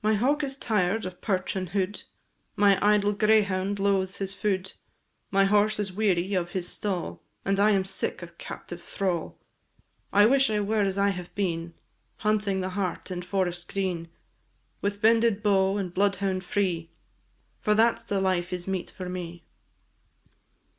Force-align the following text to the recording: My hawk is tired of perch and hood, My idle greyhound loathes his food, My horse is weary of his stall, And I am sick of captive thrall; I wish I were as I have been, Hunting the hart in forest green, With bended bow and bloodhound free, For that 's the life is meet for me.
My 0.00 0.14
hawk 0.14 0.42
is 0.42 0.56
tired 0.56 1.04
of 1.04 1.20
perch 1.20 1.56
and 1.56 1.68
hood, 1.68 2.04
My 2.56 2.78
idle 2.82 3.12
greyhound 3.12 3.78
loathes 3.78 4.16
his 4.16 4.32
food, 4.32 4.72
My 5.30 5.44
horse 5.44 5.78
is 5.78 5.92
weary 5.92 6.32
of 6.32 6.52
his 6.52 6.66
stall, 6.66 7.22
And 7.44 7.60
I 7.60 7.72
am 7.72 7.84
sick 7.84 8.22
of 8.22 8.38
captive 8.38 8.80
thrall; 8.82 9.38
I 10.10 10.24
wish 10.24 10.48
I 10.48 10.60
were 10.60 10.80
as 10.80 10.96
I 10.96 11.10
have 11.10 11.34
been, 11.34 11.74
Hunting 12.20 12.62
the 12.62 12.70
hart 12.70 13.10
in 13.10 13.20
forest 13.20 13.70
green, 13.70 14.08
With 14.80 15.02
bended 15.02 15.42
bow 15.42 15.76
and 15.76 15.92
bloodhound 15.92 16.44
free, 16.46 16.88
For 17.60 17.74
that 17.74 17.98
's 18.00 18.04
the 18.04 18.22
life 18.22 18.54
is 18.54 18.66
meet 18.66 18.88
for 18.88 19.10
me. 19.10 19.44